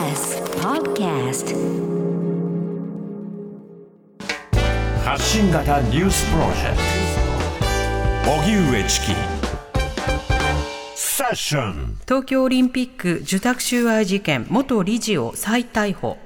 [0.00, 1.54] TBS Podcast.
[5.04, 6.76] 発信型ニュースプロジェク
[8.24, 8.30] ト。
[8.32, 9.06] 荻上チキ。
[10.94, 11.98] セッション。
[12.08, 14.46] 東京オリンピック受託収賄事件。
[14.48, 16.16] 元理事を再逮捕。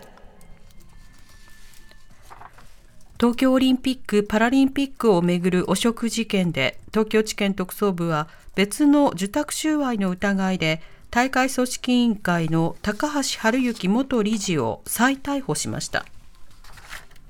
[3.19, 10.81] 東京オリンピック・パラリンピックをめぐる汚職事件で東京地検特捜部は別の受託収賄の疑いで
[11.15, 16.05] 大会組織委員会の高橋治之元理事を再逮捕しました。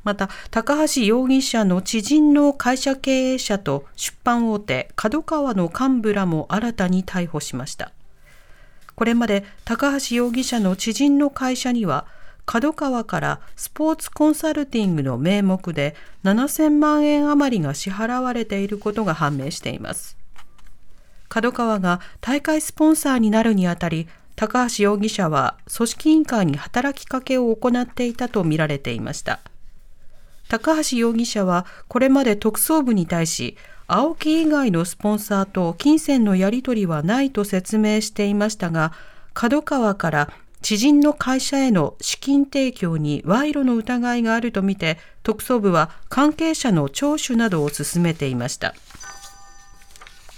[0.05, 7.93] また高橋容疑者の知人の会社経営者と出版大手角川の幹部らも新たに逮捕しました。
[8.95, 12.07] これまで高橋容疑者の知人の会社には
[12.47, 20.24] 角川からスポーツコンサルティングの名目で7000万円余りが支払われていることが判明しています。
[21.35, 24.07] 角川が大会スポンサーになるにあたり
[24.37, 29.41] 高橋容疑者は組織委員会に働きかけを行っていたとみられていました。
[30.49, 33.57] 高橋容疑者はこれまで特捜部に対し
[33.89, 38.93] 青木以外のスポンサーと金銭のやり取りはないと説明していましたが
[39.33, 40.33] 角川から
[40.63, 48.77] 知人の会社への資金提供に賄賂の疑いがあるとみて特捜部は関係者の聴取などを進めていました。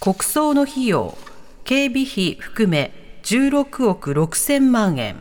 [0.06, 1.18] 国葬の費用
[1.64, 2.92] 警備費含め
[3.24, 5.16] 16億6000万円。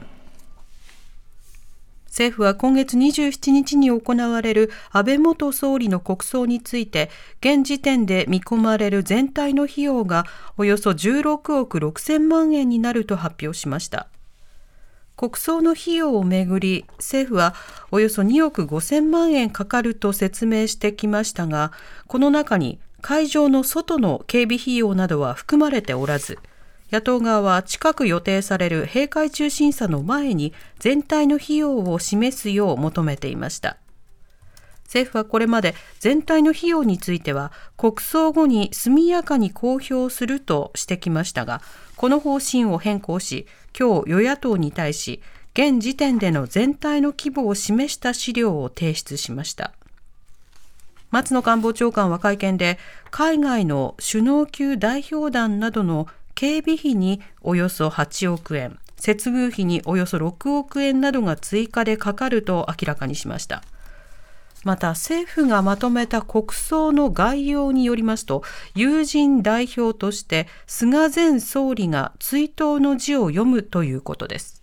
[2.06, 14.08] 政府は今月27日に行われる安倍元総理の国葬について現時点で見込まれる全体の費用がおよそ16億6000万円になると発表しました。
[15.18, 17.56] 国葬の費用をめぐり政府は
[17.90, 21.72] およそ2億5000万円かかると説明してきましたが
[22.06, 22.78] この中に
[23.08, 26.40] 会場の外の警備費用などは含まれておらず
[26.92, 33.78] 野党側は近く予定される閉会中審査の前に全体の費用を示すよう求めていました。
[34.86, 41.62] 政府はこれまで全体の費用については国葬後に速やかに公表するとしてきましたが
[41.98, 43.46] この方針を変更し
[43.80, 45.22] 今日与野党に対し
[45.54, 49.74] 現時点での全体の規模を示した資料を提出しました。
[51.16, 52.78] 松野官房長官は会見で
[53.10, 63.64] 海外の首脳級代表団などの警備費におよそ8億円接遇費におよそ6億円などが追加でかかると明らかにしました。
[64.66, 68.44] また政府がまとめた国葬の概要によりますと
[68.74, 74.62] 友人代表として菅前総理が追悼の辞を読むということです。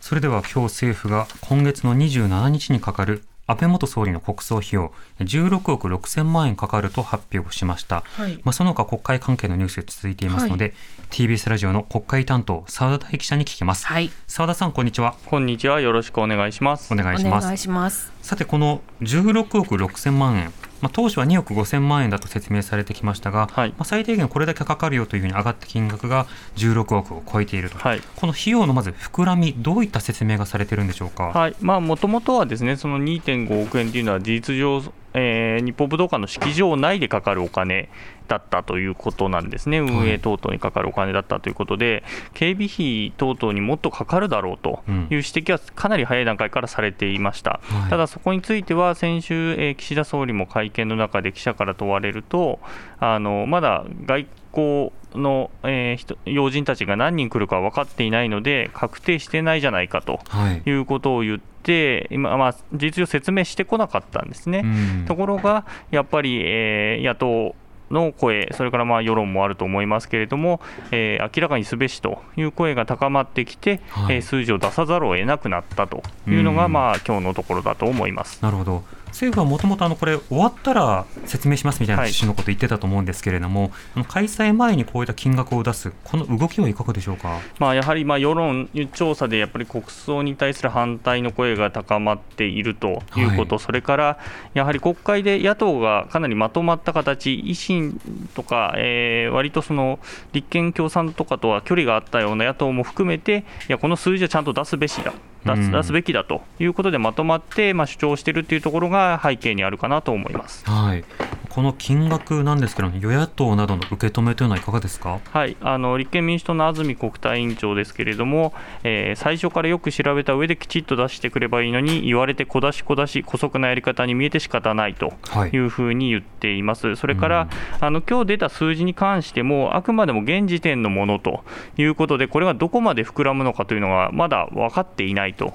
[0.00, 10.74] それでは今日政府が今月の27日にかかる安倍元総理の国葬費用16億6000万円かかると発表しました、はい、まあ、その他国会関係のニュース続いていますので、はい、
[11.10, 15.16] TBS ラジオの国会担当澤田大記者に聞きます、はい、澤田さんこんにちは。
[15.26, 15.80] こんにちは。
[15.80, 16.92] よろしくお願いします。
[16.92, 26.26] お願いしますさてこの16億6000万円まあ、当初は2億5000万円だと説明されてきましたが、はい、まあ、最低限これだけかかるよというふうに上がった金額が
[26.56, 31.52] 16億を超えていると、はい、この費用のまず膨らみ、どういった説明がされてるんでしょうか？
[31.62, 34.82] もともとはですねその2.5億円というのは事実上
[35.14, 37.88] えー、日本武道館の式場内でかかるお金
[38.28, 42.02] だったということなんですね、運営等々にかかるお金だったということで、
[42.32, 52.58] 警備費等々にもっとかかるだろうという指摘はかなり早い段階からされていました、うん、ただそこについては、先週、えー、岸田総理も会見の中で記者から問われると、
[52.98, 54.26] あのまだ外
[54.56, 60.20] 交の、えー、要人たちが何人来るか分かっていないので、確定してないじゃないかと
[60.66, 60.70] い。
[60.70, 64.64] うことを言って、はい、今、まあ、事実上説明してこなかったんですね。
[65.06, 67.54] ところが、やっぱり、えー、野党
[67.90, 70.60] の声、それからまあ世論もあると思いますけれども、
[70.90, 78.42] えー、明らかにすべしという声が高まってきて、はい、えー、数字を出さざるを得なくなったというのが、まあ今日のところだと思います。
[78.42, 94.18] なるほど政府はもともとこれ、終わったら説明しますみたいな趣旨のこと言ってたと思うんですけれども、はい、開催前にこういった金額を出す、この動きはいかがでしょうか、まあ、やはりまあ世論調査で、やっぱり国葬に対する反対の声が高まっているということ、はい、それから
[94.52, 98.00] やはり国会で野党がかなりまとまった形、維新
[98.34, 100.00] とか、えー、割とその
[100.32, 105.12] 立憲共産とかとは距離があったような野党も含めて、いや、この数字はちゃんと出すべしだ。
[105.44, 111.04] 出す出すべきだということでまとまって、まあ、主張しているというところが背景にあるかなと思います、はい、
[111.48, 125.12] この金額なんですけど与野党などの受け止めというのはいかがですか、はい、あの立憲民主党の安住国対委員長ですけれども、えー、最初からよく調べた上できちっと出してくればいいのに、言われて小出し小出し、姑息なやり方に見えて仕方ないと
[125.52, 125.64] い。
[125.64, 127.48] うふうに言っています、はい、それから、
[127.80, 131.44] うん、あの今日出た数字に関しても、あくまでも現時点のものと
[131.76, 135.54] いうことで、これがどこまで膨らむのかというのがまだ分かっていないと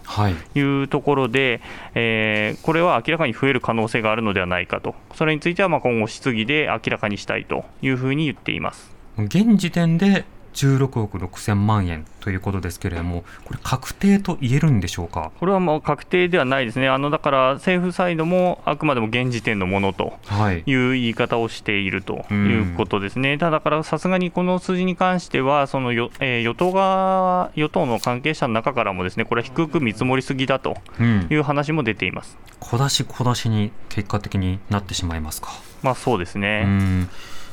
[0.55, 0.59] い。
[0.61, 1.61] うところで、はい、
[1.95, 8.95] えー、これは明らかに増える可能性があるのではないかと、それについてはま今後、質疑で明らかにしたいというふうに言っています。
[9.17, 10.25] 現時点で
[10.59, 15.31] 16億6000万円ということですけれども、これ、確定と言えるんでしょうか？
[15.39, 20.17] これはもう確定ではないですね、あのだから政府サイドもあくまでも現時点のものと
[20.67, 20.73] い。
[20.75, 30.75] う言い方をしているということですね、はい、ただからさすがにこの数字に関しては、そのよ、えー、与党側、与党の関係者の中からも、ですねこれは低く見積もりすぎだと
[31.29, 35.49] いう話も出ています、小出し小出しに結果的になってしまいますか？
[35.81, 37.07] まあ、そうですね。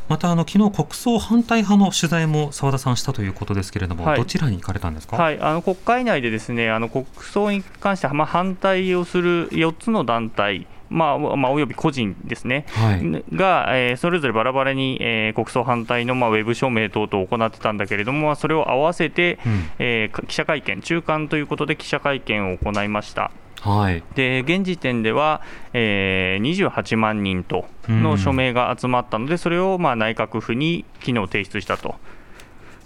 [0.09, 23.33] またあの昨日国葬反対派の取材も澤田さんしたということですけれども、はい、どちらに行かれたんですか、はい、あの国会内でですねあの国葬に関して、まあ、反対をする4つの団体まあまあ、および個人ですね、はい、が、えー、それぞれバラバラに、えー、国葬反対の、まあ、ウェブ署名等々を行ってたんだけれども、それを合わせて、うん、えー、記者会見、中間ということで記者会見を行いました。
[23.61, 25.41] はい、で現時点では、
[25.73, 31.97] えー、28万人との署名が集まったので、それをまあ内閣府に昨日提出したと。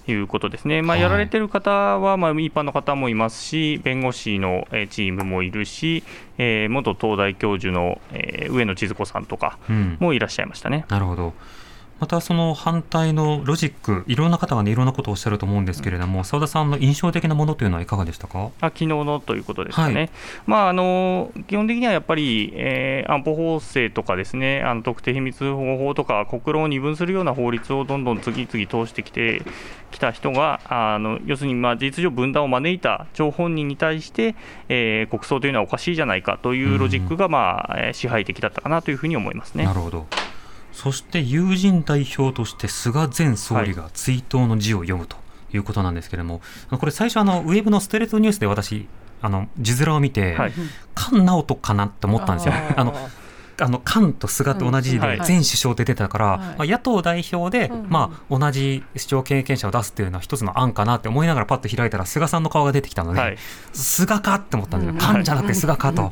[0.06, 6.02] いうことですね、まあ、やられてる方は、まあ、一般の方もいますし、弁護士のチームもいるし、
[6.38, 9.58] えー、元東大教授の、えー、上野千鶴子さんとか
[9.98, 10.84] もいらっしゃいましたね。
[10.88, 11.34] うん、なるほど
[12.00, 18.50] またその反対のロジック、いろんな方が、ね、いろんなことをおっしゃると思うんですけれども、澤、田さんの印象的なものというのはいかがでしたか？
[18.60, 20.10] あ昨日のということですかね、はい、
[20.46, 29.42] まあ、あの基本的にはやっぱり、えー、安保法制とかですね、あの特定秘密保護法とか、国論を二分するような法律をどんどん次々通してきて
[29.90, 34.34] きた人が、あの要するにまあ事実上、分断を招いた張本人に対して、
[34.68, 39.64] えー、国葬というのはおかしいじゃないかというロジックが、まあ、支配的だったかなというふうに思いますね。
[39.64, 40.06] なるほど
[40.72, 45.16] そして友人代表として菅前総理が追悼の辞を読むと
[45.52, 48.86] いうことなんですけれども、はい、これ最初あのウェブのストレートニュースで私
[49.22, 50.52] あの字面を見て、はい、
[50.96, 52.54] 菅直人かなって思ったんですよ。
[52.76, 52.94] あの
[53.60, 63.36] あの菅と菅と同じで前首相って出てたから、まあ、野党代表で、まあ、同じ市長経験者を出すっていうのは一つの案かなって思いながらパッと開いたら菅さんの顔が出てきたので、はい、
[63.72, 66.10] 菅かって思ったんですよ、菅じゃなくて菅かと。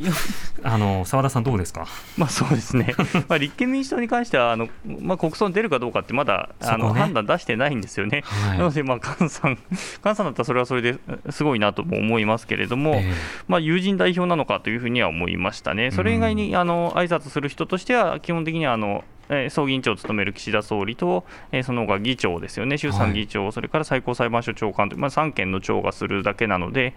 [0.63, 1.87] あの澤田さんどうですか、
[2.19, 2.95] まあ、そうですね、
[3.29, 4.69] まあ、立憲民主党に関してはあの、
[5.01, 10.99] まあ、国葬に出るかどうかってまだ、あの判断出してないんですよね、はい、なので、まあ、菅さん菅さんだったらそれはそれで
[11.31, 13.15] すごいなとも思いますけれども、えー、
[13.47, 15.91] まあ、友人代表なのかというふうには思いましたね。
[15.91, 26.95] それ以外にあの挨拶すする人としては基本的にはあのえ葬儀委員長を務める岸田総理と、えその他議長ですよね、衆参議長、はい、それから最高裁判所長官と、まあ、3件の長がするだけなので、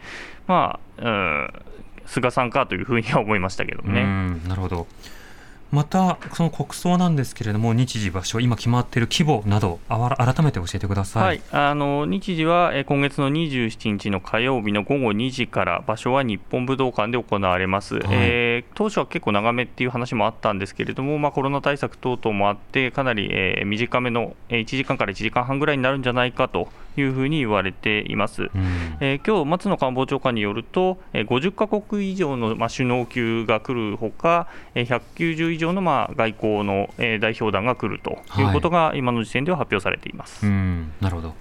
[0.48, 1.50] まあ、
[2.06, 4.06] 菅さんかというふうには思いましたけどね。
[4.48, 4.88] なるほど
[5.72, 26.68] またその国葬なんですけれども日時場所今決まっている規模など改めて教えてください、はい、あの日時は今月の27日の火曜日の午後2時から場所は日本武道館で行われます、はい、えー、当初は結構長めっていう話もあったんですけれども、まあ、コロナ対策等々もあってかなり、えー、短めの1時間から1時間半ぐらいになるんじゃないかと
[26.98, 28.50] いうふうに言われています、うん、
[29.00, 40.46] えー、今日松野官房長官によると、えー、50か国以上の、まあ、首脳級が来るほか、えー、190以上の、まあ、外交の、えー、代表団が来るということが、今の時点では発表されています。
[40.46, 41.34] うん、なるほど。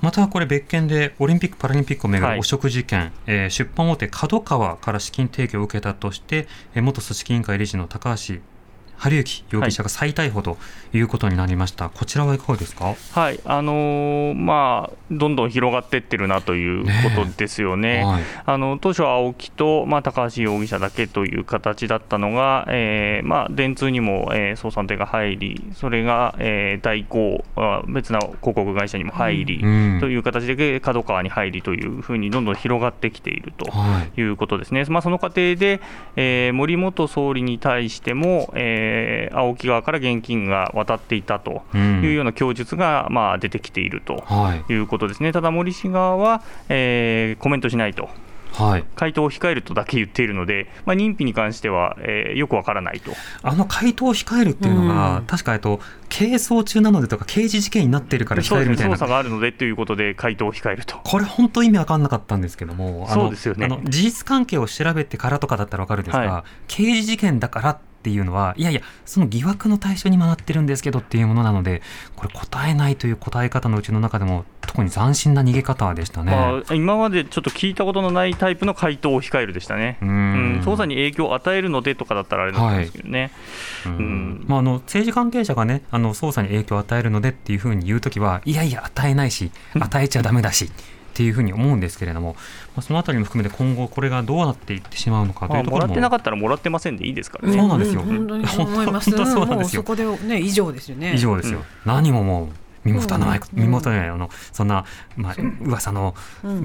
[0.00, 8.36] またこれ別件でオリンピック・パラリンピックをめぐる汚職事件、はい、えー、出版大手 KADOKAWA から資金提供を受けたとして、えー、元組織委員会理事の高橋
[8.96, 10.58] 春行容疑者が再逮捕と
[10.92, 13.40] いうことになりました、はい、こちらはいかがですか、はい。
[13.44, 18.04] あのー、まあ、どんどん広がっていってるなということですよね、ね。
[18.04, 27.42] はい、あの当初は青木と、まあ、高橋容疑者だけという形だったのが、えーまあ、電通にも、えー、捜査手が入り、それが、えー、大広、
[27.88, 33.66] 別な広告会社にも入り、うん、という形で角川に入りというふうにどんどん広がってきていると
[34.16, 34.26] い。
[34.26, 35.80] うことですね、はい、まあ、その過程で、
[36.16, 44.24] えー、森元総理に対しても、えーえー、青木側から現金が渡っていたというような供述が、まあ、出てきていると
[44.68, 44.74] い。
[44.74, 48.08] うことですね、はい、ただ森氏側は、えー、コメントしないと。
[48.52, 53.12] はい、回答を控えるとだけ言っているので、まあ、認否に関しては、えー、よくわからないと。
[53.42, 60.96] あの回答を控えるっていうのが、うん、確かと係争中なのでとか、刑事事件になっているから控えるみたいな、捜査があるのでということで、回答を控えると。
[61.04, 63.68] これ、本当、意味わかんなかったんですけども、そうですよね。
[63.84, 71.82] 事実関係を調べてからとかだったらわかるんですが、はい、刑事事件だからっっていうのはいやいやその疑惑の対象にもなってるんですけどっていうものなので
[72.14, 83.32] これ答えないという答え方のうちの中でも特に斬新な逃げ方でしたね、まあ、今までちょっと聞いたことのないタイプの回答を控えるでしたね、うん、捜査に影響を与えるのでとかだったらあれなんですけどね、
[83.82, 84.44] はい、うん。
[84.46, 90.70] まあ、あの政治関係者がねあの捜査に影響を与えるのでっていうふうに言うときはいやいや与えないし与えちゃだめだし。
[91.16, 92.34] っていうふうに思うんですけれども、
[92.74, 97.56] まあ、そのあたりも含めて今後これがどうなっていってしまうのかというところも、もらってなかったらもらってませんでいいですからね。
[97.56, 98.02] そうなんですよ。
[98.02, 99.10] 本当にそう思います。
[99.10, 99.80] 本当そうなんですよ。
[99.80, 101.14] そこでね以上ですよね。
[101.14, 101.60] 以上ですよ。
[101.86, 102.48] 何ももう
[102.84, 104.84] 身も蓋のない、身元ないあのそんな
[105.16, 106.14] まあ噂の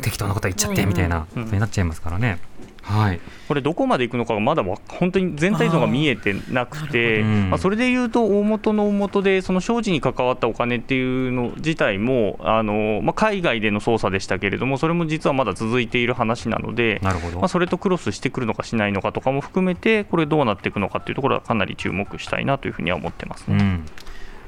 [0.02, 2.40] 適当なこと言っちゃってみたいなになっちゃいますからね。
[2.82, 17.40] はい、これ、どこまでいくのかがまだ本当に全体像が見えてなくて、あまあ、それでいうと、大元の大元で、その商事に関わったお金っていうの自体も、あのまあ、海外での捜査でしたけれども、それも実はまだ続いている話なので、なるほど。
[17.40, 23.58] まあ、それとクロスしてくるのかしないのかとかも含めて、これ、どうなっていくのかっていうところは、かなり注目したいなというふうには思ってますね。
[23.60, 23.86] うん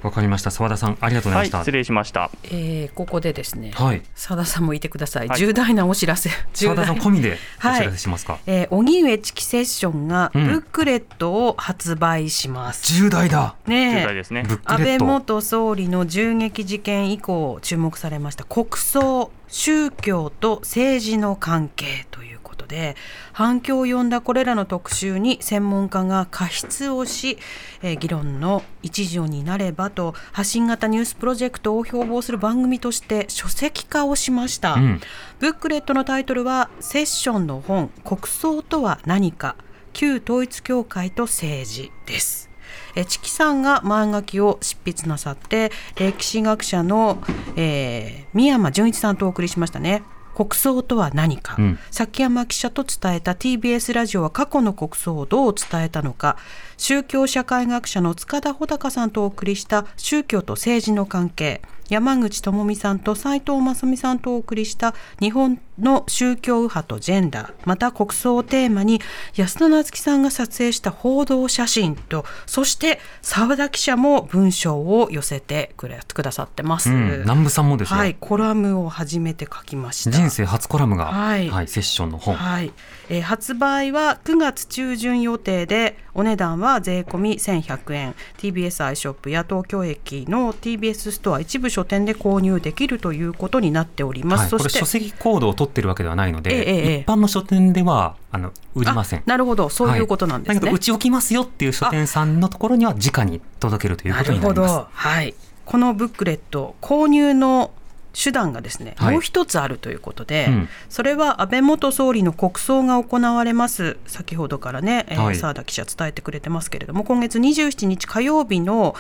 [0.04, 0.52] わかりました。
[0.52, 6.30] 澤田さんありがとうございました、はい、失礼しました、えー、ここでですね、はい、澤田さんもいてください、はい、重大なお知らせ。
[6.54, 13.56] 澤田さん込みでお知らせしますか、はい、えー、荻上チキセッションがブックレットを発売します、うん、重大だ。
[13.66, 14.46] ね重大ですね。
[14.66, 18.44] 安倍元総理の銃撃事件以降注目されました。
[18.44, 22.96] 国葬宗教と政治の関係ということで
[23.34, 27.38] 反響を呼んだこれらの特集に専門家が過失をし、
[27.84, 35.02] えー、議論の一助になればと発信型ニュースプロジェクトを標榜する番組として書籍化をしました、うん、
[35.40, 39.56] ブックレットのタイトルはセッションの本国葬とは何か。
[39.94, 42.50] 旧統一教会と政治です
[42.96, 47.22] えチキさんが漫画記を執筆なさって歴史学者の、
[47.56, 50.04] えー、三山純一さんとお送りしましたね。
[50.36, 56.38] 国葬とは何か、うん、崎山記者と伝えた TBS ラジオは過去の国葬をどう伝えたのか。
[56.78, 67.54] 宗教社会学者の塚田穂高さんとお送りした宗教と政治の関係山口智美さんと斉藤正美さんとお送りした日本の宗教右派とジェンダー。
[67.66, 69.02] また国葬をテーマに
[69.36, 80.12] 安田夏樹さんが撮影した報道写真とそして澤田記者も文章を寄せてくれくださってます、うん、南部さんもですはい、コラムを初めて書きました。
[80.12, 82.72] 人生初コラムが、はい、はい、セッションの本、はい。
[83.10, 88.16] えー、発売は9月中旬予定でお値段は税込み1100円。
[88.38, 99.24] TBS アイショップや東京駅の TBS ストア一部書店で購入できるということになっております、はい、そして書籍コードを取ってるわけではないので、ええ、一般の書店ではあの売りません。
[99.26, 99.70] なるほど。
[99.70, 104.86] そういうことなんですね、はい、だけどうち置きますよっていう書店さんのところには直に届けるということになります。
[104.92, 105.36] はい。
[105.66, 107.72] このブックレット購入の
[108.14, 113.98] 手段がですね、はい、もう一つあるということで、うん、それは安倍元総理の国葬が行われます。
[114.06, 118.96] 先ほどからね、えー、澤田記者伝えてくれてますけれども今月27日火曜日の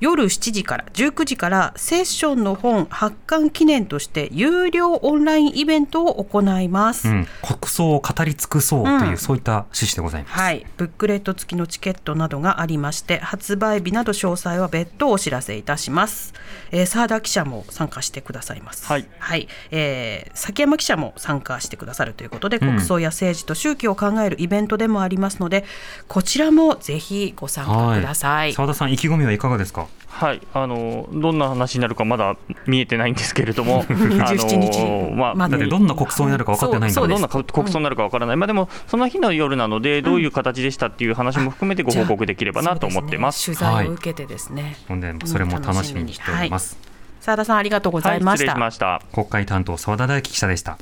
[0.00, 16.32] 夜7時から19時からセッションの本発刊記念として有料オンラインイベントを行います、うん、国葬を語り尽くそうという、うん、そういった趣旨でございます、はい、ブックレット付きのチケットなどがありまして発売日など詳細は別途お知らせいたします。
[16.72, 18.86] 澤、えー、田記者も参加してくださいます。
[18.86, 25.64] はい、はい、えー、崎山記者も参加してくださるということで、国葬や政治と宗教を考えるイベントでもありますので
[26.08, 28.52] こちらもぜひご参加ください。
[28.52, 29.86] 澤、田さん意気込みはいかがですか？
[30.12, 43.46] はい、あのどんな話になるかまだ見えてないんですけれども、 27日、まあ、まあ、どんな国葬になるか分かってないんどんな国葬になるか分からない、まあ、でも、その日の夜なので、どういう形でしたっていう話も含めてご報告できればなと思ってます。
[43.46, 46.91] 取材を受けてですね、はい、それも楽しみにしております。
[47.22, 48.54] 澤田さんありがとうございました。
[48.56, 49.00] はい、した。
[49.12, 50.72] 国会担当澤田大樹記者でした。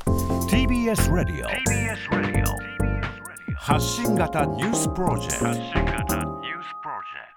[0.48, 1.46] TBS ラディオ
[3.56, 6.16] 発信型ニュースプロジェクト。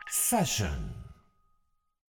[0.07, 0.92] セッション